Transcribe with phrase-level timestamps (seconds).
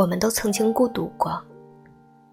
[0.00, 1.38] 我们都曾经孤独过，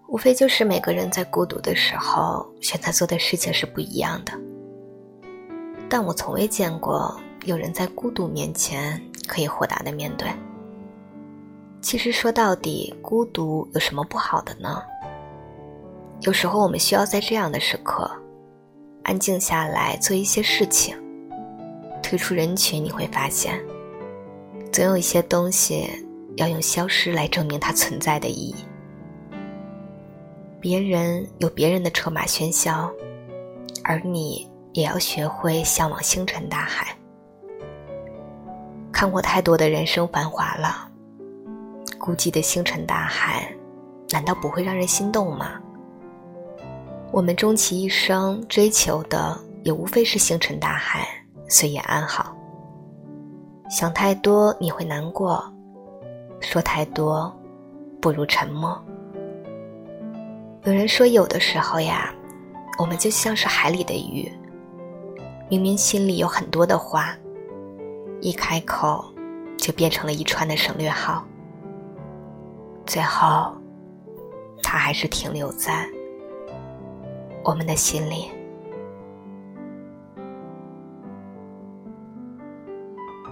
[0.06, 4.32] 无非就是每个人在孤独的时候选择做的事情是不一样的。
[5.86, 7.14] 但我从未见过
[7.44, 10.30] 有人在孤独面前可以豁达的面对。
[11.82, 14.82] 其实说到底，孤独有什么不好的呢？
[16.22, 18.10] 有时候我们需要在这样的时刻，
[19.02, 20.96] 安静下来做一些事情。
[22.02, 23.62] 退出人群，你会发现，
[24.72, 26.07] 总有一些东西
[26.38, 28.54] 要用消失来证明它存在的意义。
[30.60, 32.90] 别人有别人的车马喧嚣，
[33.84, 36.96] 而你也要学会向往星辰大海。
[38.92, 40.88] 看过太多的人生繁华了，
[41.98, 43.52] 孤寂的星辰大海，
[44.10, 45.60] 难道不会让人心动吗？
[47.12, 51.08] 我们终其一生追求的，也无非是星辰大海，
[51.48, 52.36] 岁月安好。
[53.70, 55.52] 想太多你会难过，
[56.40, 57.34] 说太多，
[58.00, 58.80] 不如沉默。
[60.64, 62.14] 有人说，有的时候呀，
[62.78, 64.30] 我们就像是海里的鱼，
[65.48, 67.16] 明明心里有很多的话，
[68.20, 69.04] 一开口
[69.56, 71.24] 就变成了一串的省略号，
[72.86, 73.52] 最后，
[74.62, 75.88] 它还是停留在。
[77.44, 78.30] 我们的心里。